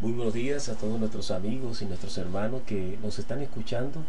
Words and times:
Muy 0.00 0.12
buenos 0.12 0.32
días 0.32 0.68
a 0.68 0.76
todos 0.76 1.00
nuestros 1.00 1.32
amigos 1.32 1.82
y 1.82 1.84
nuestros 1.84 2.16
hermanos 2.18 2.62
que 2.64 2.96
nos 3.02 3.18
están 3.18 3.40
escuchando 3.40 4.04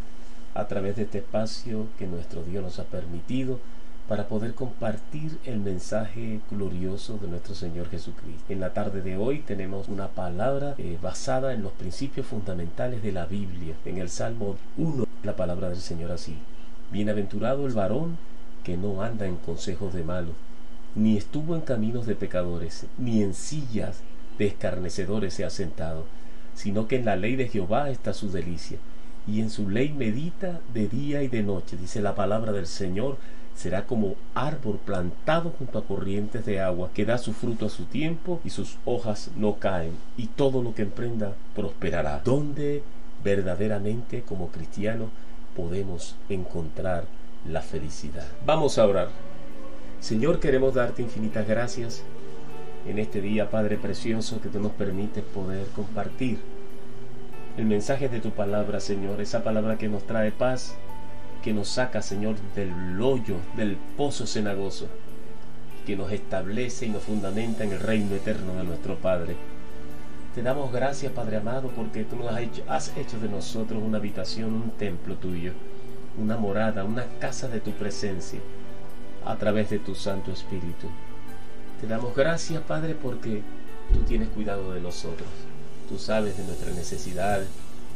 a 0.54 0.68
través 0.68 0.96
de 0.96 1.02
este 1.02 1.18
espacio 1.18 1.88
que 1.98 2.06
nuestro 2.06 2.44
Dios 2.44 2.64
nos 2.64 2.78
ha 2.78 2.84
permitido 2.84 3.60
para 4.08 4.28
poder 4.28 4.54
compartir 4.54 5.40
el 5.46 5.58
mensaje 5.58 6.42
glorioso 6.52 7.18
de 7.18 7.28
nuestro 7.28 7.56
Señor 7.56 7.90
Jesucristo. 7.90 8.54
En 8.54 8.60
la 8.60 8.72
tarde 8.72 9.02
de 9.02 9.18
hoy 9.18 9.40
tenemos 9.40 9.88
una 9.88 10.10
palabra 10.10 10.76
eh, 10.78 11.00
basada 11.02 11.54
en 11.54 11.64
los 11.64 11.72
principios 11.72 12.28
fundamentales 12.28 13.02
de 13.02 13.12
la 13.12 13.26
Biblia. 13.26 13.74
En 13.84 13.98
el 13.98 14.10
Salmo 14.10 14.58
1, 14.78 15.08
la 15.24 15.36
palabra 15.36 15.70
del 15.70 15.82
Señor 15.82 16.12
así. 16.12 16.38
Bienaventurado 16.92 17.66
el 17.66 17.74
varón 17.74 18.20
que 18.64 18.78
no 18.78 19.02
anda 19.02 19.26
en 19.26 19.38
consejos 19.38 19.92
de 19.96 20.04
malos, 20.04 20.36
ni 20.94 21.18
estuvo 21.18 21.56
en 21.56 21.62
caminos 21.62 22.06
de 22.06 22.14
pecadores, 22.14 22.86
ni 23.00 23.24
en 23.24 23.34
sillas 23.34 24.04
de 24.40 24.48
escarnecedores 24.48 25.36
se 25.36 25.46
ha 25.46 25.52
sentado, 25.52 26.06
sino 26.56 26.88
que 26.88 26.96
en 26.96 27.06
la 27.06 27.16
ley 27.16 27.36
de 27.36 27.50
Jehová 27.50 27.92
está 27.92 28.14
su 28.14 28.32
delicia, 28.32 28.80
y 29.28 29.42
en 29.42 29.52
su 29.52 29.70
ley 29.70 29.92
medita 29.92 30.62
de 30.74 30.88
día 30.88 31.22
y 31.22 31.28
de 31.28 31.44
noche. 31.44 31.78
Dice 31.78 32.02
la 32.02 32.16
palabra 32.16 32.52
del 32.52 32.66
Señor, 32.66 33.18
será 33.56 33.86
como 33.86 34.16
árbol 34.34 34.80
plantado 34.84 35.52
junto 35.60 35.78
a 35.78 35.84
corrientes 35.84 36.46
de 36.46 36.62
agua, 36.62 36.90
que 36.94 37.06
da 37.06 37.18
su 37.18 37.34
fruto 37.34 37.66
a 37.66 37.70
su 37.70 37.84
tiempo 37.84 38.40
y 38.44 38.50
sus 38.50 38.78
hojas 38.86 39.30
no 39.36 39.58
caen, 39.58 39.92
y 40.18 40.28
todo 40.28 40.64
lo 40.64 40.74
que 40.74 40.84
emprenda 40.84 41.36
prosperará. 41.54 42.22
¿Dónde 42.24 42.82
verdaderamente 43.24 44.22
como 44.22 44.48
cristianos 44.48 45.10
podemos 45.56 46.16
encontrar 46.30 47.04
la 47.46 47.62
felicidad? 47.62 48.28
Vamos 48.46 48.78
a 48.78 48.88
orar. 48.88 49.10
Señor, 50.00 50.40
queremos 50.40 50.76
darte 50.76 51.02
infinitas 51.02 51.46
gracias 51.46 52.04
en 52.88 53.00
este 53.00 53.22
día, 53.22 53.50
Padre 53.50 53.78
Precioso, 53.78 54.42
que 54.42 54.50
tú 54.50 54.60
nos 54.60 54.72
permites 54.72 55.24
poder 55.24 55.68
compartir 55.76 56.40
el 57.58 57.66
mensaje 57.66 58.08
de 58.08 58.22
tu 58.22 58.32
palabra, 58.32 58.80
Señor, 58.80 59.20
esa 59.20 59.44
palabra 59.44 59.78
que 59.78 59.90
nos 59.90 60.04
trae 60.06 60.32
paz, 60.32 60.76
que 61.44 61.54
nos 61.54 61.68
saca, 61.68 62.02
Señor, 62.02 62.36
del 62.56 63.02
hoyo, 63.02 63.36
del 63.58 63.76
pozo 63.98 64.26
cenagoso, 64.26 64.88
que 65.86 65.98
nos 65.98 66.12
establece 66.12 66.86
y 66.86 66.90
nos 66.90 67.04
fundamenta 67.04 67.64
en 67.64 67.74
el 67.74 67.80
reino 67.80 68.16
eterno 68.16 68.54
de 68.54 68.64
nuestro 68.64 68.96
Padre. 68.96 69.36
Te 70.36 70.42
damos 70.42 70.72
gracias, 70.72 71.12
Padre 71.12 71.38
amado, 71.38 71.70
porque 71.76 72.06
tú 72.06 72.16
nos 72.16 72.32
has 72.32 72.40
hecho, 72.40 72.64
has 72.68 72.96
hecho 72.96 73.20
de 73.20 73.28
nosotros 73.28 73.84
una 73.84 73.98
habitación, 73.98 74.54
un 74.54 74.72
templo 74.72 75.16
tuyo, 75.16 75.52
una 76.18 76.38
morada, 76.38 76.86
una 76.86 77.06
casa 77.20 77.48
de 77.50 77.60
tu 77.60 77.72
presencia, 77.72 78.40
a 79.26 79.36
través 79.36 79.70
de 79.70 79.80
tu 79.80 79.96
Santo 79.96 80.32
Espíritu. 80.32 80.88
Te 81.80 81.88
damos 81.88 82.14
gracias, 82.14 82.62
Padre, 82.64 82.94
porque 82.94 83.42
tú 83.94 84.02
tienes 84.02 84.28
cuidado 84.30 84.74
de 84.74 84.82
nosotros. 84.82 85.30
Tú 85.88 85.98
sabes 85.98 86.36
de 86.36 86.44
nuestras 86.44 86.76
necesidades. 86.76 87.48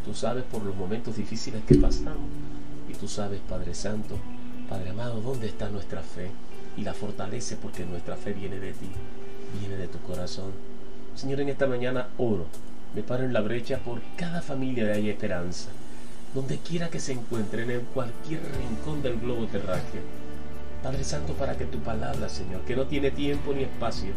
Tú 0.05 0.13
sabes 0.13 0.45
por 0.45 0.63
los 0.63 0.73
momentos 0.73 1.17
difíciles 1.17 1.61
que 1.67 1.75
pasamos. 1.75 2.29
Y 2.89 2.93
tú 2.93 3.09
sabes, 3.09 3.41
Padre 3.41 3.73
Santo, 3.73 4.15
Padre 4.69 4.91
amado, 4.91 5.19
dónde 5.19 5.47
está 5.47 5.69
nuestra 5.69 6.01
fe. 6.01 6.29
Y 6.77 6.83
la 6.83 6.93
fortalece 6.93 7.57
porque 7.57 7.85
nuestra 7.85 8.15
fe 8.15 8.31
viene 8.31 8.57
de 8.57 8.71
ti, 8.71 8.87
viene 9.59 9.75
de 9.75 9.89
tu 9.89 9.99
corazón. 9.99 10.51
Señor, 11.13 11.41
en 11.41 11.49
esta 11.49 11.67
mañana 11.67 12.07
oro. 12.17 12.45
Me 12.95 13.03
paro 13.03 13.25
en 13.25 13.33
la 13.33 13.41
brecha 13.41 13.79
por 13.79 13.99
cada 14.15 14.41
familia 14.41 14.85
de 14.85 14.93
Hay 14.93 15.09
Esperanza. 15.09 15.69
Donde 16.33 16.57
quiera 16.57 16.89
que 16.89 17.01
se 17.01 17.11
encuentren, 17.11 17.69
en 17.69 17.81
cualquier 17.93 18.39
rincón 18.57 19.03
del 19.03 19.19
globo 19.19 19.45
terráqueo 19.47 20.22
Padre 20.83 21.05
Santo, 21.05 21.33
para 21.33 21.57
que 21.57 21.63
tu 21.63 21.79
palabra, 21.79 22.27
Señor, 22.27 22.61
que 22.65 22.75
no 22.75 22.85
tiene 22.85 23.09
tiempo 23.09 23.53
ni 23.53 23.63
espacio, 23.63 24.11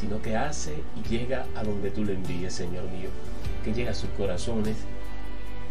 sino 0.00 0.22
que 0.22 0.36
hace 0.36 0.74
y 0.96 1.08
llega 1.08 1.44
a 1.56 1.64
donde 1.64 1.90
tú 1.90 2.04
le 2.04 2.14
envíes, 2.14 2.54
Señor 2.54 2.84
mío, 2.84 3.10
que 3.64 3.74
llegue 3.74 3.88
a 3.88 3.94
sus 3.94 4.10
corazones. 4.10 4.76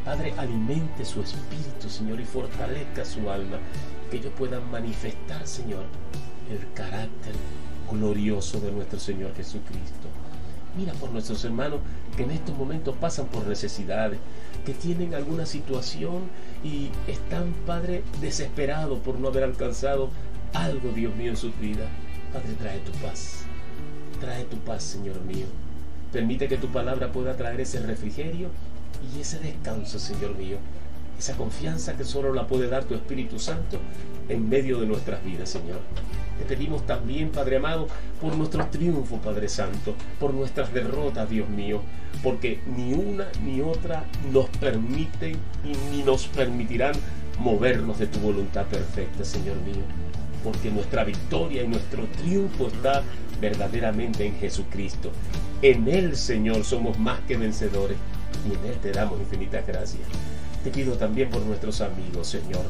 Padre, 0.04 0.34
alimente 0.38 1.06
su 1.06 1.22
espíritu, 1.22 1.90
Señor, 1.90 2.20
y 2.20 2.26
fortalezca 2.26 3.06
su 3.06 3.30
alma, 3.30 3.58
que 4.12 4.18
ellos 4.18 4.34
puedan 4.38 4.70
manifestar, 4.70 5.48
Señor, 5.48 5.86
el 6.52 6.74
carácter 6.74 7.34
glorioso 7.90 8.60
de 8.60 8.72
nuestro 8.74 9.00
Señor 9.00 9.34
Jesucristo. 9.36 10.10
Mira 10.76 10.92
por 10.94 11.12
nuestros 11.12 11.46
hermanos 11.46 11.80
que 12.18 12.24
en 12.24 12.32
estos 12.32 12.58
momentos 12.58 12.96
pasan 13.00 13.28
por 13.28 13.46
necesidades, 13.48 14.20
que 14.66 14.74
tienen 14.74 15.14
alguna 15.14 15.46
situación 15.46 16.24
y 16.64 16.90
están, 17.08 17.54
Padre, 17.66 18.04
desesperados 18.20 19.00
por 19.00 19.20
no 19.20 19.28
haber 19.28 19.44
alcanzado 19.44 20.10
algo, 20.54 20.92
Dios 20.92 21.16
mío, 21.16 21.32
en 21.32 21.38
su 21.38 21.52
vida. 21.54 21.86
Padre, 22.32 22.54
trae 22.60 22.80
tu 22.80 22.92
paz. 22.94 23.46
Trae 24.20 24.44
tu 24.46 24.58
paz, 24.58 24.84
Señor 24.84 25.22
mío. 25.22 25.46
Permite 26.12 26.48
que 26.48 26.58
tu 26.58 26.68
palabra 26.68 27.12
pueda 27.12 27.36
traer 27.36 27.60
ese 27.62 27.80
refrigerio 27.80 28.50
y 29.16 29.22
ese 29.22 29.40
descanso, 29.40 30.00
Señor 30.00 30.36
mío. 30.36 30.58
Esa 31.18 31.36
confianza 31.36 31.96
que 31.96 32.04
solo 32.04 32.34
la 32.34 32.48
puede 32.48 32.68
dar 32.68 32.86
tu 32.86 32.96
Espíritu 32.96 33.40
Santo 33.40 33.80
en 34.30 34.48
medio 34.50 34.80
de 34.80 34.88
nuestras 34.88 35.24
vidas, 35.24 35.50
Señor. 35.50 35.80
Te 36.40 36.46
pedimos 36.46 36.86
también, 36.86 37.30
Padre 37.30 37.58
amado, 37.58 37.88
por 38.20 38.36
nuestros 38.36 38.72
triunfos, 38.72 39.20
Padre 39.20 39.48
Santo, 39.48 39.94
por 40.20 40.34
nuestras 40.34 40.74
derrotas, 40.74 41.30
Dios 41.30 41.48
mío, 41.50 41.82
porque 42.24 42.60
ni 42.66 42.94
una 42.94 43.28
ni 43.44 43.62
otra 43.62 44.06
nos 44.32 44.50
permiten 44.50 45.38
y 45.64 45.92
ni 45.92 46.04
nos 46.04 46.28
permitirán 46.28 46.94
movernos 47.40 48.00
de 48.00 48.08
tu 48.08 48.20
voluntad 48.20 48.66
perfecta, 48.66 49.24
Señor 49.24 49.58
mío 49.58 50.03
porque 50.44 50.72
nuestra 50.72 51.04
victoria 51.04 51.64
y 51.64 51.68
nuestro 51.68 52.06
triunfo 52.22 52.68
está 52.68 53.04
verdaderamente 53.40 54.26
en 54.26 54.36
Jesucristo. 54.38 55.12
En 55.62 55.88
Él, 55.88 56.16
Señor, 56.16 56.64
somos 56.64 57.00
más 57.00 57.20
que 57.22 57.38
vencedores 57.38 57.98
y 58.48 58.54
en 58.54 58.72
Él 58.72 58.78
te 58.82 58.92
damos 58.92 59.20
infinitas 59.20 59.66
gracias. 59.66 60.04
Te 60.64 60.72
pido 60.72 60.94
también 60.94 61.30
por 61.30 61.42
nuestros 61.42 61.82
amigos, 61.82 62.28
Señor. 62.28 62.64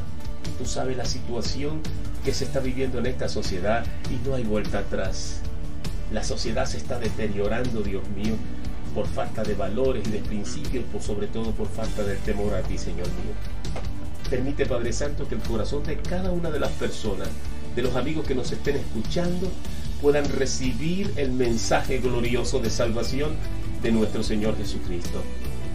Tú 0.58 0.66
sabes 0.66 0.96
la 0.96 1.04
situación 1.04 1.80
que 2.24 2.34
se 2.34 2.44
está 2.44 2.60
viviendo 2.60 2.98
en 2.98 3.06
esta 3.06 3.28
sociedad 3.28 3.84
y 4.10 4.28
no 4.28 4.34
hay 4.34 4.44
vuelta 4.44 4.80
atrás. 4.80 5.40
La 6.12 6.22
sociedad 6.22 6.66
se 6.66 6.76
está 6.76 6.98
deteriorando, 6.98 7.82
Dios 7.82 8.02
mío, 8.10 8.34
por 8.94 9.06
falta 9.06 9.42
de 9.42 9.54
valores 9.54 10.06
y 10.06 10.10
de 10.10 10.18
principios, 10.20 10.84
por 10.92 11.02
sobre 11.02 11.26
todo 11.26 11.52
por 11.52 11.68
falta 11.68 12.02
del 12.04 12.18
temor 12.18 12.54
a 12.54 12.62
ti, 12.62 12.78
Señor 12.78 13.06
mío. 13.06 13.34
Permite, 14.30 14.66
Padre 14.66 14.92
Santo, 14.92 15.28
que 15.28 15.34
el 15.34 15.42
corazón 15.42 15.82
de 15.84 15.96
cada 15.96 16.30
una 16.30 16.50
de 16.50 16.60
las 16.60 16.70
personas 16.72 17.28
de 17.74 17.82
los 17.82 17.96
amigos 17.96 18.26
que 18.26 18.34
nos 18.34 18.50
estén 18.52 18.76
escuchando 18.76 19.48
puedan 20.00 20.28
recibir 20.30 21.12
el 21.16 21.32
mensaje 21.32 21.98
glorioso 21.98 22.58
de 22.58 22.70
salvación 22.70 23.32
de 23.82 23.92
nuestro 23.92 24.22
Señor 24.22 24.56
Jesucristo. 24.56 25.22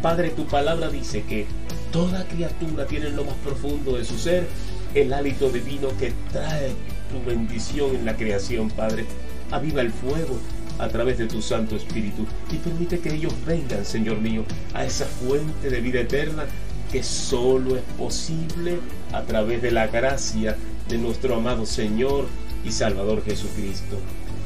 Padre, 0.02 0.30
tu 0.30 0.46
palabra 0.46 0.90
dice 0.90 1.24
que 1.24 1.46
toda 1.92 2.28
criatura 2.28 2.86
tiene 2.86 3.08
en 3.08 3.16
lo 3.16 3.26
más 3.26 3.36
profundo 3.44 3.98
de 3.98 4.06
su 4.06 4.18
ser 4.18 4.48
el 4.96 5.14
hálito 5.14 5.50
divino 5.50 5.90
que 6.00 6.14
trae 6.32 6.74
tu 7.12 7.24
bendición 7.28 7.96
en 7.96 8.06
la 8.06 8.16
creación, 8.16 8.70
Padre. 8.70 9.06
Aviva 9.52 9.82
el 9.82 9.92
fuego 9.92 10.38
a 10.80 10.88
través 10.88 11.18
de 11.18 11.28
tu 11.28 11.42
Santo 11.42 11.76
Espíritu 11.76 12.26
y 12.52 12.58
permite 12.58 13.00
que 13.00 13.14
ellos 13.14 13.34
vengan, 13.46 13.84
Señor 13.84 14.20
mío, 14.22 14.46
a 14.74 14.86
esa 14.86 15.06
fuente 15.06 15.70
de 15.70 15.82
vida 15.82 16.02
eterna 16.02 16.46
que 16.92 17.04
solo 17.04 17.76
es 17.76 17.84
posible 17.98 18.80
a 19.12 19.22
través 19.24 19.62
de 19.62 19.72
la 19.72 19.88
gracia 19.88 20.56
de 20.90 20.98
nuestro 20.98 21.36
amado 21.36 21.66
Señor 21.66 22.26
y 22.66 22.72
Salvador 22.72 23.24
Jesucristo. 23.24 23.98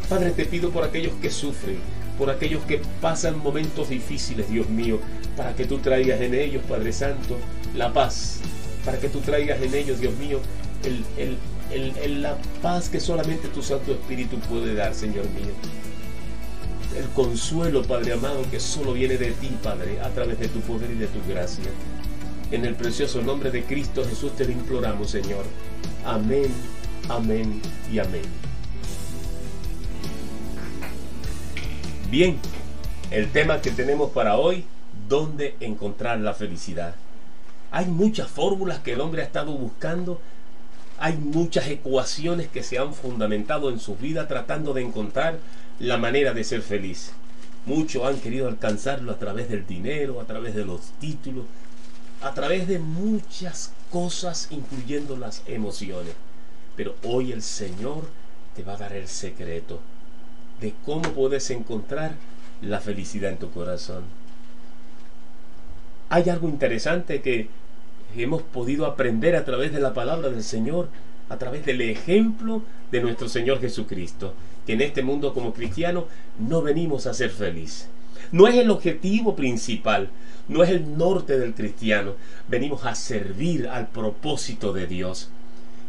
Padre, 0.09 0.31
te 0.31 0.46
pido 0.46 0.70
por 0.70 0.84
aquellos 0.84 1.14
que 1.22 1.30
sufren, 1.30 1.78
por 2.18 2.30
aquellos 2.30 2.64
que 2.66 2.81
pasan 3.02 3.40
momentos 3.40 3.90
difíciles, 3.90 4.50
Dios 4.50 4.70
mío, 4.70 5.00
para 5.38 5.56
que 5.56 5.66
tú 5.66 5.80
traigas 5.80 6.22
en 6.22 6.34
ellos, 6.36 6.62
Padre 6.68 6.92
Santo, 6.94 7.38
la 7.76 7.92
paz, 7.94 8.40
para 8.86 9.00
que 9.00 9.09
tú 9.09 9.20
traigas 9.20 9.62
en 9.62 9.74
ellos, 9.74 10.00
Dios 10.00 10.14
mío, 10.18 10.40
el, 11.18 12.22
la 12.22 12.38
paz 12.62 12.90
que 12.90 13.00
solamente 13.00 13.48
tu 13.48 13.64
Santo 13.64 13.94
Espíritu 13.94 14.38
puede 14.40 14.76
dar, 14.76 14.94
Señor 14.94 15.26
mío. 15.30 15.53
El 16.96 17.06
consuelo, 17.16 17.82
Padre 17.82 18.14
amado, 18.14 18.46
que 18.52 18.59
solo 18.59 18.94
viene 18.94 19.18
de 19.18 19.32
ti, 19.32 19.50
Padre, 19.64 20.00
a 20.02 20.09
través 20.09 20.38
de 20.38 20.50
tu 20.50 20.59
poder 20.59 20.91
y 20.91 20.96
de 20.96 21.08
tu 21.08 21.20
gracia. 21.28 21.66
En 22.52 22.66
el 22.66 22.76
precioso 22.76 23.22
nombre 23.23 23.50
de 23.50 23.64
Cristo 23.64 24.06
Jesús 24.08 24.35
te 24.35 24.46
lo 24.46 24.52
imploramos, 24.52 25.09
Señor. 25.09 25.44
Amén, 26.06 26.52
amén 27.09 27.62
y 27.91 28.00
amén. 28.00 28.24
Bien, 32.09 32.38
el 33.09 33.32
tema 33.32 33.62
que 33.62 33.72
tenemos 33.72 34.12
para 34.12 34.38
hoy, 34.38 34.66
¿dónde 35.08 35.56
encontrar 35.59 36.20
la 36.20 36.34
felicidad? 36.34 36.96
Hay 37.72 37.85
muchas 37.85 38.28
fórmulas 38.28 38.80
que 38.80 38.94
el 38.94 39.02
hombre 39.02 39.22
ha 39.22 39.26
estado 39.26 39.52
buscando, 39.53 40.22
hay 41.00 41.18
muchas 41.18 41.68
ecuaciones 41.68 42.47
que 42.47 42.62
se 42.62 42.78
han 42.78 42.94
fundamentado 42.94 43.70
en 43.70 43.79
su 43.79 43.96
vida 43.96 44.28
tratando 44.28 44.74
de 44.74 44.84
encontrar 44.84 45.40
la 45.79 45.97
manera 45.97 46.34
de 46.34 46.44
ser 46.44 46.62
feliz. 46.62 47.14
Muchos 47.66 48.06
han 48.06 48.20
querido 48.20 48.47
alcanzarlo 48.47 49.12
a 49.12 49.18
través 49.18 49.50
del 49.50 49.66
dinero, 49.66 50.22
a 50.22 50.26
través 50.26 50.53
de 50.53 50.66
los 50.66 50.91
títulos, 51.00 51.46
a 52.23 52.34
través 52.34 52.67
de 52.67 52.79
muchas 52.79 53.73
cosas, 53.91 54.47
incluyendo 54.49 55.17
las 55.17 55.43
emociones. 55.46 56.14
Pero 56.75 56.96
hoy 57.03 57.34
el 57.34 57.41
Señor 57.41 58.08
te 58.55 58.64
va 58.64 58.73
a 58.73 58.78
dar 58.78 58.93
el 58.93 59.08
secreto 59.08 59.81
de 60.61 60.73
cómo 60.85 61.02
puedes 61.11 61.49
encontrar 61.52 62.14
la 62.61 62.79
felicidad 62.79 63.31
en 63.31 63.37
tu 63.37 63.52
corazón. 63.52 64.03
Hay 66.09 66.29
algo 66.29 66.47
interesante 66.47 67.22
que 67.22 67.49
hemos 68.16 68.41
podido 68.41 68.85
aprender 68.85 69.35
a 69.35 69.43
través 69.43 69.73
de 69.73 69.81
la 69.81 69.93
palabra 69.93 70.29
del 70.29 70.43
Señor, 70.43 70.87
a 71.28 71.37
través 71.37 71.66
del 71.66 71.81
ejemplo 71.81 72.61
de 72.91 73.02
nuestro 73.02 73.28
Señor 73.28 73.59
Jesucristo, 73.59 74.34
que 74.66 74.73
en 74.73 74.81
este 74.81 75.03
mundo 75.03 75.34
como 75.34 75.53
cristiano 75.53 76.08
no 76.40 76.61
venimos 76.61 77.05
a 77.05 77.14
ser 77.14 77.31
felices. 77.31 77.90
No 78.31 78.47
es 78.47 78.55
el 78.55 78.72
objetivo 78.72 79.35
principal, 79.35 80.09
no 80.47 80.64
es 80.64 80.70
el 80.70 80.97
norte 80.97 81.37
del 81.37 81.53
cristiano. 81.53 82.14
Venimos 82.47 82.85
a 82.85 82.96
servir 82.96 83.67
al 83.67 83.87
propósito 83.90 84.73
de 84.73 84.87
Dios. 84.87 85.29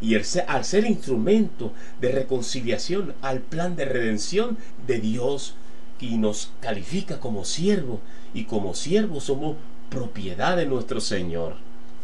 Y 0.01 0.17
al 0.17 0.65
ser 0.65 0.85
instrumento 0.85 1.73
de 2.01 2.13
reconciliación 2.13 3.15
al 3.23 3.41
plan 3.41 3.77
de 3.77 3.87
redención 3.87 4.59
de 4.87 4.99
Dios, 5.01 5.55
que 5.99 6.11
nos 6.17 6.53
califica 6.61 7.21
como 7.21 7.45
siervo, 7.45 8.01
y 8.35 8.45
como 8.45 8.75
siervo 8.75 9.21
somos 9.21 9.57
propiedad 9.89 10.57
de 10.57 10.67
nuestro 10.67 11.01
Señor, 11.01 11.55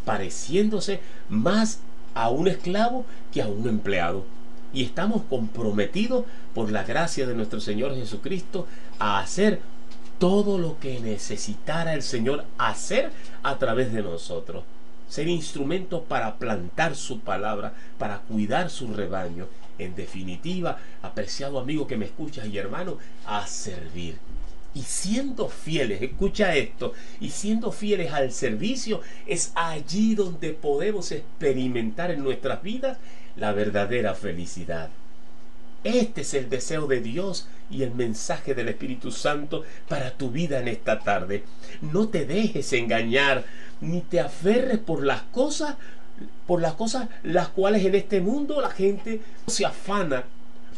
pareciéndose 0.05 1.01
más 1.29 1.79
a 2.15 2.29
un 2.29 2.47
esclavo 2.47 3.05
que 3.31 3.41
a 3.41 3.47
un 3.47 3.67
empleado. 3.67 4.25
Y 4.73 4.83
estamos 4.83 5.23
comprometidos 5.29 6.25
por 6.53 6.71
la 6.71 6.83
gracia 6.83 7.27
de 7.27 7.35
nuestro 7.35 7.59
Señor 7.59 7.93
Jesucristo 7.95 8.65
a 8.99 9.19
hacer 9.19 9.59
todo 10.21 10.59
lo 10.59 10.79
que 10.79 10.99
necesitara 10.99 11.95
el 11.95 12.03
Señor 12.03 12.45
hacer 12.59 13.09
a 13.41 13.57
través 13.57 13.91
de 13.91 14.03
nosotros. 14.03 14.63
Ser 15.09 15.27
instrumento 15.27 16.03
para 16.03 16.35
plantar 16.35 16.95
su 16.95 17.21
palabra, 17.21 17.73
para 17.97 18.19
cuidar 18.19 18.69
su 18.69 18.93
rebaño. 18.93 19.47
En 19.79 19.95
definitiva, 19.95 20.77
apreciado 21.01 21.59
amigo 21.59 21.87
que 21.87 21.97
me 21.97 22.05
escuchas 22.05 22.45
y 22.45 22.59
hermano, 22.59 22.99
a 23.25 23.47
servir 23.47 24.19
y 24.75 24.83
siendo 24.83 25.49
fieles, 25.49 26.03
escucha 26.03 26.55
esto, 26.55 26.93
y 27.19 27.31
siendo 27.31 27.71
fieles 27.71 28.13
al 28.13 28.31
servicio, 28.31 29.01
es 29.25 29.51
allí 29.55 30.13
donde 30.13 30.53
podemos 30.53 31.11
experimentar 31.11 32.11
en 32.11 32.23
nuestras 32.23 32.61
vidas 32.61 32.99
la 33.35 33.53
verdadera 33.53 34.13
felicidad. 34.13 34.91
Este 35.83 36.21
es 36.21 36.35
el 36.35 36.47
deseo 36.47 36.85
de 36.85 37.01
Dios 37.01 37.47
y 37.71 37.81
el 37.81 37.95
mensaje 37.95 38.53
del 38.53 38.69
Espíritu 38.69 39.11
Santo 39.11 39.63
para 39.87 40.11
tu 40.11 40.29
vida 40.29 40.59
en 40.59 40.67
esta 40.67 40.99
tarde. 40.99 41.43
No 41.81 42.07
te 42.09 42.25
dejes 42.25 42.71
engañar, 42.73 43.45
ni 43.79 44.01
te 44.01 44.19
aferres 44.19 44.77
por 44.77 45.03
las 45.03 45.23
cosas, 45.23 45.77
por 46.45 46.61
las 46.61 46.73
cosas 46.73 47.09
las 47.23 47.47
cuales 47.47 47.83
en 47.83 47.95
este 47.95 48.21
mundo 48.21 48.61
la 48.61 48.69
gente 48.69 49.21
se 49.47 49.65
afana, 49.65 50.25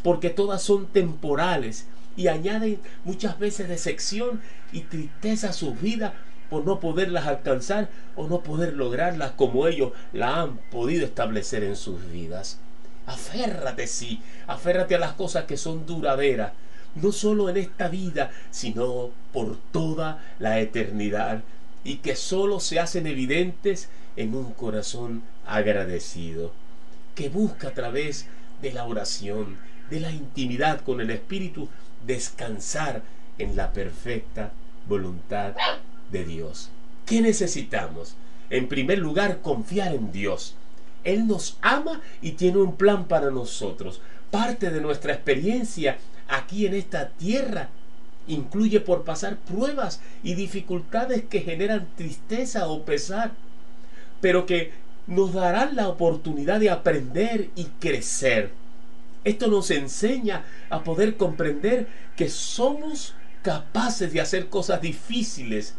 porque 0.02 0.30
todas 0.30 0.62
son 0.62 0.86
temporales 0.86 1.86
y 2.16 2.28
añaden 2.28 2.78
muchas 3.04 3.38
veces 3.38 3.68
decepción 3.68 4.40
y 4.72 4.82
tristeza 4.82 5.50
a 5.50 5.52
sus 5.52 5.78
vidas 5.82 6.14
por 6.48 6.64
no 6.64 6.80
poderlas 6.80 7.26
alcanzar 7.26 7.90
o 8.16 8.26
no 8.26 8.40
poder 8.40 8.72
lograrlas 8.72 9.32
como 9.32 9.66
ellos 9.66 9.92
la 10.14 10.40
han 10.40 10.56
podido 10.70 11.04
establecer 11.04 11.62
en 11.62 11.76
sus 11.76 12.10
vidas. 12.10 12.60
Aférrate, 13.06 13.86
sí, 13.86 14.22
aférrate 14.46 14.94
a 14.94 14.98
las 14.98 15.12
cosas 15.12 15.44
que 15.44 15.56
son 15.56 15.86
duraderas, 15.86 16.52
no 16.94 17.12
solo 17.12 17.48
en 17.48 17.56
esta 17.56 17.88
vida, 17.88 18.30
sino 18.50 19.10
por 19.32 19.58
toda 19.72 20.22
la 20.38 20.60
eternidad, 20.60 21.42
y 21.82 21.96
que 21.96 22.16
solo 22.16 22.60
se 22.60 22.80
hacen 22.80 23.06
evidentes 23.06 23.88
en 24.16 24.34
un 24.34 24.52
corazón 24.52 25.22
agradecido, 25.46 26.52
que 27.14 27.28
busca 27.28 27.68
a 27.68 27.74
través 27.74 28.26
de 28.62 28.72
la 28.72 28.84
oración, 28.84 29.58
de 29.90 30.00
la 30.00 30.10
intimidad 30.10 30.80
con 30.80 31.00
el 31.00 31.10
Espíritu, 31.10 31.68
descansar 32.06 33.02
en 33.38 33.56
la 33.56 33.72
perfecta 33.72 34.52
voluntad 34.88 35.54
de 36.10 36.24
Dios. 36.24 36.70
¿Qué 37.04 37.20
necesitamos? 37.20 38.16
En 38.50 38.68
primer 38.68 38.98
lugar, 38.98 39.40
confiar 39.40 39.94
en 39.94 40.12
Dios. 40.12 40.56
Él 41.04 41.26
nos 41.26 41.58
ama 41.62 42.00
y 42.20 42.32
tiene 42.32 42.58
un 42.58 42.76
plan 42.76 43.06
para 43.06 43.30
nosotros. 43.30 44.00
Parte 44.30 44.70
de 44.70 44.80
nuestra 44.80 45.12
experiencia 45.12 45.98
aquí 46.28 46.66
en 46.66 46.74
esta 46.74 47.10
tierra 47.10 47.68
incluye 48.26 48.80
por 48.80 49.04
pasar 49.04 49.36
pruebas 49.36 50.00
y 50.22 50.34
dificultades 50.34 51.24
que 51.24 51.40
generan 51.40 51.88
tristeza 51.96 52.66
o 52.68 52.84
pesar, 52.84 53.32
pero 54.20 54.46
que 54.46 54.72
nos 55.06 55.34
darán 55.34 55.76
la 55.76 55.88
oportunidad 55.88 56.58
de 56.60 56.70
aprender 56.70 57.50
y 57.54 57.64
crecer 57.78 58.50
esto 59.24 59.48
nos 59.48 59.70
enseña 59.70 60.44
a 60.68 60.84
poder 60.84 61.16
comprender 61.16 61.88
que 62.14 62.28
somos 62.28 63.14
capaces 63.42 64.12
de 64.12 64.20
hacer 64.20 64.48
cosas 64.48 64.80
difíciles 64.80 65.74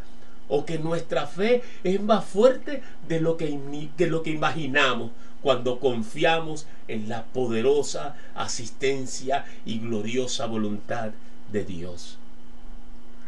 o 0.48 0.66
que 0.66 0.80
nuestra 0.80 1.28
fe 1.28 1.64
es 1.84 2.02
más 2.02 2.26
fuerte 2.26 2.82
de 3.08 3.20
lo 3.20 3.38
que, 3.38 3.90
de 3.98 4.08
lo 4.08 4.24
que 4.24 4.32
imaginamos 4.32 5.12
cuando 5.42 5.80
confiamos 5.80 6.66
en 6.88 7.08
la 7.08 7.26
poderosa 7.26 8.16
asistencia 8.34 9.46
y 9.66 9.80
gloriosa 9.80 10.48
voluntad 10.48 11.12
de 11.52 11.64
Dios. 11.64 12.18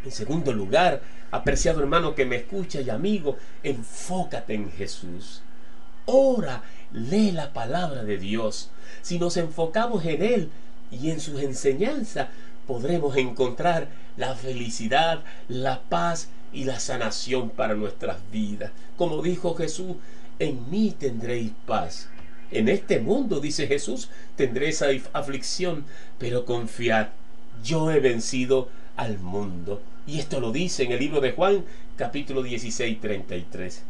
En 0.03 0.11
segundo 0.11 0.53
lugar, 0.53 1.01
apreciado 1.31 1.81
hermano 1.81 2.15
que 2.15 2.25
me 2.25 2.37
escucha 2.37 2.81
y 2.81 2.89
amigo, 2.89 3.37
enfócate 3.61 4.53
en 4.53 4.71
Jesús. 4.71 5.41
Ora 6.05 6.63
lee 6.91 7.31
la 7.31 7.53
palabra 7.53 8.03
de 8.03 8.17
Dios. 8.17 8.69
Si 9.01 9.19
nos 9.19 9.37
enfocamos 9.37 10.05
en 10.05 10.23
Él 10.23 10.49
y 10.89 11.11
en 11.11 11.19
sus 11.19 11.41
enseñanzas, 11.41 12.29
podremos 12.65 13.15
encontrar 13.17 13.89
la 14.15 14.35
felicidad, 14.35 15.23
la 15.47 15.81
paz 15.81 16.29
y 16.53 16.63
la 16.63 16.79
sanación 16.79 17.49
para 17.49 17.75
nuestras 17.75 18.17
vidas. 18.31 18.71
Como 18.97 19.21
dijo 19.21 19.55
Jesús, 19.55 19.97
en 20.39 20.69
mí 20.69 20.95
tendréis 20.97 21.51
paz. 21.65 22.09
En 22.51 22.69
este 22.69 22.99
mundo, 22.99 23.39
dice 23.39 23.67
Jesús, 23.67 24.09
tendréis 24.35 24.83
aflicción, 25.13 25.85
pero 26.17 26.45
confiad, 26.45 27.07
yo 27.63 27.91
he 27.91 27.99
vencido 27.99 28.69
al 28.95 29.19
mundo. 29.19 29.81
Y 30.05 30.19
esto 30.19 30.39
lo 30.39 30.51
dice 30.51 30.83
en 30.83 30.93
el 30.93 30.99
libro 30.99 31.19
de 31.19 31.33
Juan, 31.33 31.65
capítulo 31.97 32.43
16, 32.43 33.01
33. 33.01 33.83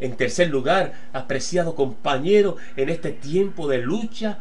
En 0.00 0.16
tercer 0.16 0.48
lugar, 0.48 0.94
apreciado 1.12 1.74
compañero, 1.74 2.56
en 2.76 2.88
este 2.88 3.12
tiempo 3.12 3.68
de 3.68 3.78
lucha, 3.78 4.38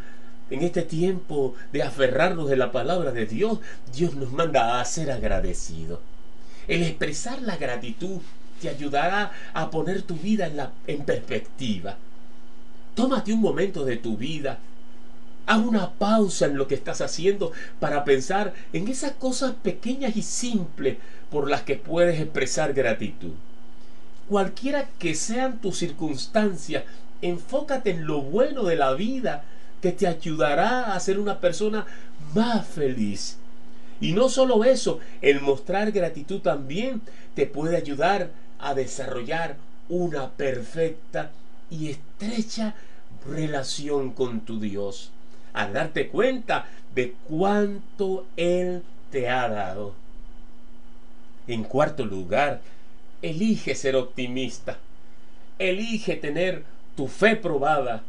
en 0.50 0.64
este 0.64 0.82
tiempo 0.82 1.54
de 1.72 1.84
aferrarnos 1.84 2.50
de 2.50 2.56
la 2.56 2.72
palabra 2.72 3.12
de 3.12 3.26
Dios, 3.26 3.60
Dios 3.94 4.16
nos 4.16 4.32
manda 4.32 4.80
a 4.80 4.86
ser 4.86 5.12
agradecidos. 5.12 6.00
El 6.70 6.84
expresar 6.84 7.42
la 7.42 7.58
gratitud 7.58 8.22
te 8.62 8.70
ayudará 8.70 9.34
a 9.54 9.70
poner 9.70 10.04
tu 10.04 10.16
vida 10.16 10.48
en, 10.48 10.56
la, 10.56 10.72
en 10.88 11.04
perspectiva. 11.04 11.98
Tómate 12.96 13.34
un 13.34 13.42
momento 13.42 13.84
de 13.84 13.98
tu 13.98 14.16
vida. 14.16 14.60
Haz 15.46 15.60
una 15.60 15.92
pausa 15.92 16.46
en 16.46 16.58
lo 16.58 16.68
que 16.68 16.76
estás 16.76 17.02
haciendo 17.02 17.52
para 17.80 18.06
pensar 18.06 18.54
en 18.72 18.88
esas 18.88 19.12
cosas 19.14 19.54
pequeñas 19.62 20.16
y 20.16 20.22
simples 20.22 20.98
por 21.30 21.50
las 21.50 21.64
que 21.64 21.76
puedes 21.76 22.22
expresar 22.22 22.74
gratitud 22.74 23.34
cualquiera 24.30 24.88
que 25.00 25.16
sean 25.16 25.58
tus 25.58 25.80
circunstancias, 25.80 26.84
enfócate 27.22 27.90
en 27.90 28.06
lo 28.06 28.22
bueno 28.22 28.64
de 28.64 28.76
la 28.76 28.94
vida 28.94 29.44
que 29.82 29.92
te 29.92 30.08
ayudará 30.08 30.94
a 30.94 31.00
ser 31.00 31.20
una 31.20 31.40
persona 31.40 31.86
más 32.36 32.66
feliz. 32.68 33.39
Y 34.02 34.14
no 34.14 34.30
solo 34.30 34.64
eso, 34.64 35.00
el 35.22 35.42
mostrar 35.42 35.92
gratitud 35.92 36.42
también 36.42 37.02
te 37.36 37.46
puede 37.46 37.78
ayudar 37.78 38.32
a 38.60 38.74
desarrollar 38.74 39.58
una 39.90 40.30
perfecta 40.32 41.32
y 41.70 41.90
estrecha 41.90 42.76
relación 43.28 44.12
con 44.12 44.42
tu 44.42 44.60
Dios, 44.60 45.12
a 45.54 45.68
darte 45.68 46.08
cuenta 46.08 46.68
de 46.96 47.16
cuánto 47.28 48.26
Él 48.38 48.84
te 49.12 49.30
ha 49.30 49.50
dado. 49.50 49.94
En 51.48 51.64
cuarto 51.64 52.06
lugar, 52.06 52.62
Elige 53.22 53.76
ser 53.76 53.96
optimista. 53.96 54.78
Elige 55.58 56.16
tener 56.16 56.64
tu 56.96 57.08
fe 57.08 57.36
probada. 57.36 58.04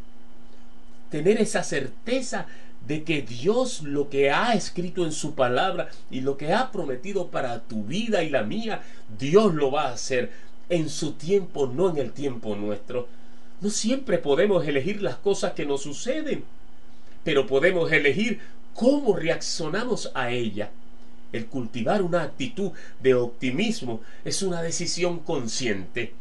Tener 1.10 1.40
esa 1.40 1.64
certeza 1.64 2.46
de 2.86 3.04
que 3.04 3.22
Dios 3.22 3.82
lo 3.82 4.08
que 4.08 4.30
ha 4.30 4.54
escrito 4.54 5.04
en 5.04 5.12
su 5.12 5.34
palabra 5.34 5.90
y 6.10 6.22
lo 6.22 6.36
que 6.36 6.52
ha 6.52 6.72
prometido 6.72 7.28
para 7.28 7.60
tu 7.60 7.84
vida 7.84 8.22
y 8.22 8.30
la 8.30 8.42
mía, 8.42 8.82
Dios 9.18 9.54
lo 9.54 9.70
va 9.70 9.88
a 9.88 9.92
hacer 9.92 10.30
en 10.68 10.88
su 10.88 11.12
tiempo, 11.12 11.66
no 11.66 11.90
en 11.90 11.98
el 11.98 12.12
tiempo 12.12 12.56
nuestro. 12.56 13.08
No 13.60 13.70
siempre 13.70 14.18
podemos 14.18 14.66
elegir 14.66 15.02
las 15.02 15.16
cosas 15.16 15.52
que 15.52 15.66
nos 15.66 15.82
suceden, 15.82 16.44
pero 17.24 17.46
podemos 17.46 17.92
elegir 17.92 18.40
cómo 18.74 19.14
reaccionamos 19.14 20.10
a 20.14 20.30
ella. 20.30 20.70
El 21.32 21.46
cultivar 21.46 22.02
una 22.02 22.22
actitud 22.22 22.72
de 23.00 23.14
optimismo 23.14 24.00
es 24.24 24.42
una 24.42 24.62
decisión 24.62 25.20
consciente. 25.20 26.14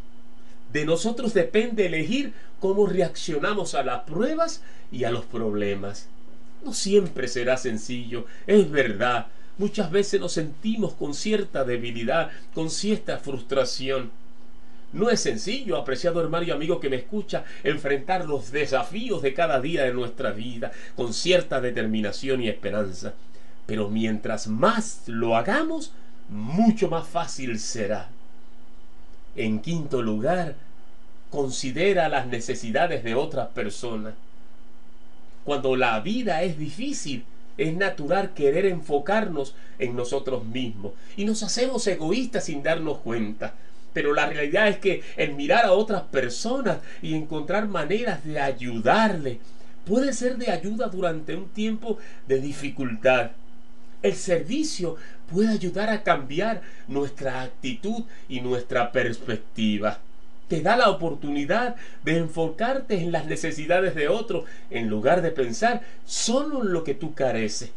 De 0.71 0.85
nosotros 0.85 1.33
depende 1.33 1.85
elegir 1.85 2.33
cómo 2.59 2.85
reaccionamos 2.85 3.73
a 3.73 3.83
las 3.83 4.03
pruebas 4.03 4.61
y 4.91 5.05
a 5.05 5.11
los 5.11 5.25
problemas. 5.25 6.07
No 6.63 6.73
siempre 6.73 7.27
será 7.27 7.57
sencillo, 7.57 8.25
es 8.47 8.69
verdad. 8.69 9.27
Muchas 9.57 9.91
veces 9.91 10.19
nos 10.21 10.33
sentimos 10.33 10.93
con 10.93 11.13
cierta 11.13 11.63
debilidad, 11.63 12.31
con 12.53 12.69
cierta 12.69 13.17
frustración. 13.17 14.11
No 14.91 15.09
es 15.09 15.19
sencillo, 15.19 15.77
apreciado 15.77 16.21
hermano 16.21 16.45
y 16.45 16.51
amigo 16.51 16.79
que 16.79 16.89
me 16.89 16.95
escucha, 16.95 17.43
enfrentar 17.63 18.25
los 18.25 18.51
desafíos 18.51 19.21
de 19.21 19.33
cada 19.33 19.61
día 19.61 19.83
de 19.83 19.93
nuestra 19.93 20.31
vida 20.31 20.71
con 20.95 21.13
cierta 21.13 21.61
determinación 21.61 22.41
y 22.41 22.49
esperanza. 22.49 23.13
Pero 23.65 23.89
mientras 23.89 24.47
más 24.47 25.03
lo 25.07 25.35
hagamos, 25.35 25.91
mucho 26.29 26.89
más 26.89 27.07
fácil 27.07 27.59
será. 27.59 28.09
En 29.35 29.59
quinto 29.59 30.01
lugar, 30.01 30.55
considera 31.29 32.09
las 32.09 32.25
necesidades 32.27 33.03
de 33.03 33.13
otras 33.13 33.49
personas. 33.49 34.15
Cuando 35.43 35.75
la 35.75 36.00
vida 36.00 36.43
es 36.43 36.58
difícil, 36.58 37.24
es 37.58 37.75
natural 37.75 38.34
querer 38.34 38.65
enfocarnos 38.65 39.53
en 39.79 39.96
nosotros 39.96 40.46
mismos 40.46 40.93
y 41.17 41.25
nos 41.25 41.43
hacemos 41.43 41.86
egoístas 41.88 42.46
sin 42.46 42.63
darnos 42.63 43.00
cuenta. 43.00 43.53
Pero 43.93 44.13
la 44.13 44.27
realidad 44.27 44.67
es 44.67 44.77
que 44.77 45.03
el 45.17 45.34
mirar 45.34 45.65
a 45.65 45.74
otras 45.74 46.03
personas 46.03 46.77
y 47.01 47.15
encontrar 47.15 47.67
maneras 47.67 48.24
de 48.24 48.39
ayudarle 48.39 49.39
puede 49.86 50.13
ser 50.13 50.38
de 50.38 50.51
ayuda 50.51 50.88
durante 50.88 51.36
un 51.36 51.50
tiempo 51.50 51.98
de 52.27 52.39
dificultad. 52.39 53.31
El 54.01 54.15
servicio 54.15 54.96
puede 55.29 55.50
ayudar 55.50 55.89
a 55.89 56.03
cambiar 56.03 56.62
nuestra 56.88 57.41
actitud 57.41 58.03
y 58.29 58.39
nuestra 58.39 58.91
perspectiva. 58.91 60.00
Te 60.50 60.62
da 60.62 60.75
la 60.75 60.89
oportunidad 60.89 61.75
de 62.03 62.18
enfocarte 62.18 63.00
en 63.00 63.12
las 63.12 63.27
necesidades 63.27 63.94
de 63.94 64.10
otro 64.10 64.46
en 64.72 64.89
lugar 64.89 65.22
de 65.22 65.32
pensar 65.32 65.84
solo 66.06 66.63
en 66.63 66.74
lo 66.74 66.84
que 66.84 66.96
tú 66.96 67.13
careces. 67.13 67.72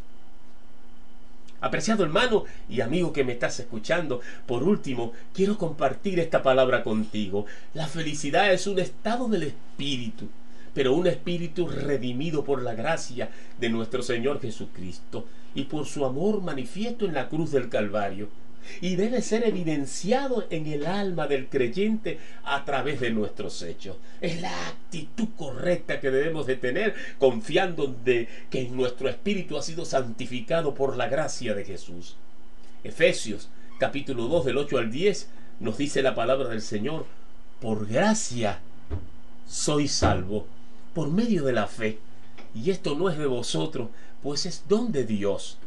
Apreciado 1.60 2.02
hermano 2.02 2.44
y 2.68 2.80
amigo 2.80 3.12
que 3.12 3.24
me 3.24 3.34
estás 3.34 3.60
escuchando, 3.60 4.20
por 4.46 4.64
último, 4.64 5.12
quiero 5.34 5.58
compartir 5.58 6.18
esta 6.18 6.42
palabra 6.42 6.82
contigo. 6.82 7.44
La 7.74 7.86
felicidad 7.86 8.52
es 8.52 8.66
un 8.66 8.78
estado 8.78 9.28
del 9.28 9.44
espíritu, 9.44 10.28
pero 10.74 10.94
un 10.94 11.06
espíritu 11.06 11.68
redimido 11.68 12.42
por 12.42 12.62
la 12.62 12.74
gracia 12.74 13.30
de 13.60 13.68
nuestro 13.68 14.02
Señor 14.02 14.40
Jesucristo 14.40 15.26
y 15.54 15.64
por 15.64 15.84
su 15.84 16.06
amor 16.06 16.40
manifiesto 16.40 17.04
en 17.04 17.12
la 17.12 17.28
cruz 17.28 17.52
del 17.52 17.68
Calvario 17.68 18.28
y 18.80 18.96
debe 18.96 19.22
ser 19.22 19.46
evidenciado 19.46 20.46
en 20.50 20.66
el 20.66 20.86
alma 20.86 21.26
del 21.26 21.48
creyente 21.48 22.18
a 22.44 22.64
través 22.64 23.00
de 23.00 23.10
nuestros 23.10 23.62
hechos. 23.62 23.96
Es 24.20 24.40
la 24.40 24.68
actitud 24.68 25.28
correcta 25.36 26.00
que 26.00 26.10
debemos 26.10 26.46
de 26.46 26.56
tener 26.56 26.94
confiando 27.18 27.86
de 27.86 28.28
que 28.50 28.68
nuestro 28.68 29.08
espíritu 29.08 29.56
ha 29.56 29.62
sido 29.62 29.84
santificado 29.84 30.74
por 30.74 30.96
la 30.96 31.08
gracia 31.08 31.54
de 31.54 31.64
Jesús. 31.64 32.16
Efesios 32.84 33.48
capítulo 33.78 34.28
2 34.28 34.44
del 34.44 34.58
8 34.58 34.78
al 34.78 34.90
10 34.90 35.28
nos 35.60 35.78
dice 35.78 36.02
la 36.02 36.14
palabra 36.14 36.48
del 36.48 36.62
Señor, 36.62 37.06
por 37.60 37.86
gracia 37.86 38.60
soy 39.48 39.86
salvo, 39.88 40.46
por 40.94 41.10
medio 41.10 41.44
de 41.44 41.52
la 41.52 41.66
fe. 41.66 41.98
Y 42.54 42.70
esto 42.70 42.94
no 42.94 43.08
es 43.08 43.18
de 43.18 43.26
vosotros, 43.26 43.88
pues 44.22 44.46
es 44.46 44.64
don 44.68 44.92
de 44.92 45.04
Dios, 45.04 45.58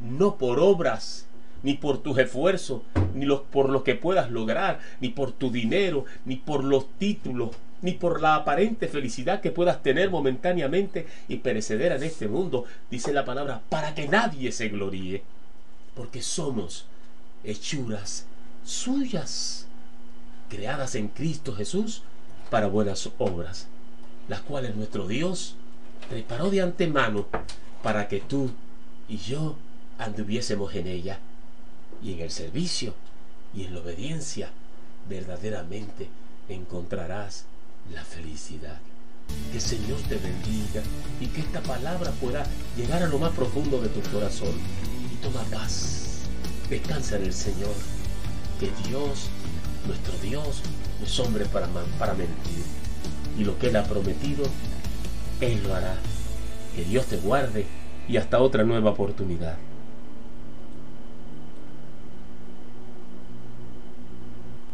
no 0.00 0.36
por 0.36 0.58
obras 0.58 1.26
ni 1.62 1.74
por 1.74 1.98
tus 1.98 2.18
esfuerzos, 2.18 2.82
ni 3.14 3.26
por 3.50 3.70
lo 3.70 3.82
que 3.82 3.94
puedas 3.94 4.30
lograr, 4.30 4.80
ni 5.00 5.08
por 5.08 5.32
tu 5.32 5.50
dinero, 5.50 6.04
ni 6.24 6.36
por 6.36 6.64
los 6.64 6.88
títulos, 6.98 7.50
ni 7.82 7.92
por 7.92 8.20
la 8.20 8.36
aparente 8.36 8.88
felicidad 8.88 9.40
que 9.40 9.50
puedas 9.50 9.82
tener 9.82 10.10
momentáneamente 10.10 11.06
y 11.28 11.36
perecedera 11.36 11.96
en 11.96 12.02
este 12.02 12.28
mundo, 12.28 12.64
dice 12.90 13.12
la 13.12 13.24
palabra, 13.24 13.62
para 13.68 13.94
que 13.94 14.08
nadie 14.08 14.52
se 14.52 14.68
gloríe, 14.68 15.22
porque 15.94 16.22
somos 16.22 16.86
hechuras 17.44 18.26
suyas, 18.64 19.66
creadas 20.48 20.94
en 20.94 21.08
Cristo 21.08 21.54
Jesús 21.54 22.02
para 22.50 22.66
buenas 22.66 23.10
obras, 23.18 23.68
las 24.28 24.40
cuales 24.40 24.74
nuestro 24.74 25.06
Dios 25.06 25.56
preparó 26.08 26.50
de 26.50 26.62
antemano 26.62 27.26
para 27.82 28.08
que 28.08 28.20
tú 28.20 28.50
y 29.08 29.18
yo 29.18 29.56
anduviésemos 29.98 30.74
en 30.74 30.86
ella 30.86 31.18
y 32.02 32.12
en 32.12 32.20
el 32.20 32.30
servicio 32.30 32.94
y 33.54 33.64
en 33.64 33.74
la 33.74 33.80
obediencia 33.80 34.50
verdaderamente 35.08 36.08
encontrarás 36.48 37.44
la 37.92 38.04
felicidad. 38.04 38.78
Que 39.50 39.56
el 39.56 39.62
Señor 39.62 39.98
te 40.08 40.16
bendiga 40.16 40.82
y 41.20 41.26
que 41.26 41.40
esta 41.40 41.60
palabra 41.62 42.10
pueda 42.12 42.44
llegar 42.76 43.02
a 43.02 43.08
lo 43.08 43.18
más 43.18 43.32
profundo 43.32 43.80
de 43.80 43.88
tu 43.88 44.00
corazón 44.10 44.54
y 45.12 45.16
toma 45.16 45.42
paz. 45.44 46.22
Descansa 46.70 47.16
en 47.16 47.24
el 47.24 47.32
Señor. 47.32 47.74
Que 48.60 48.70
Dios, 48.88 49.28
nuestro 49.86 50.16
Dios, 50.18 50.62
no 50.98 51.06
es 51.06 51.20
hombre 51.20 51.44
para, 51.46 51.68
para 51.98 52.14
mentir. 52.14 52.64
Y 53.38 53.44
lo 53.44 53.58
que 53.58 53.68
Él 53.68 53.76
ha 53.76 53.84
prometido, 53.84 54.44
Él 55.40 55.62
lo 55.62 55.74
hará. 55.74 55.96
Que 56.74 56.84
Dios 56.84 57.06
te 57.06 57.16
guarde 57.18 57.66
y 58.08 58.16
hasta 58.16 58.40
otra 58.40 58.64
nueva 58.64 58.90
oportunidad. 58.90 59.56